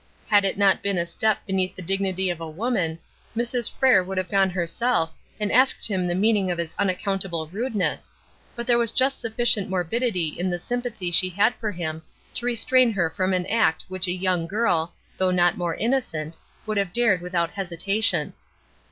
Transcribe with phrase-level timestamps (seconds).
[0.29, 2.97] Had it not been a step beneath the dignity of a woman,
[3.37, 3.71] Mrs.
[3.71, 8.11] Frere would have gone herself and asked him the meaning of his unaccountable rudeness,
[8.55, 12.01] but there was just sufficient morbidity in the sympathy she had for him
[12.33, 16.77] to restrain her from an act which a young girl though not more innocent would
[16.77, 18.33] have dared without hesitation.